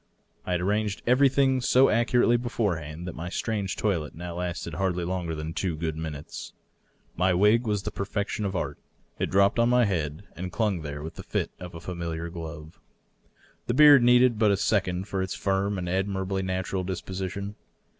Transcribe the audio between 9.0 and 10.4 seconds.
it dropped on my head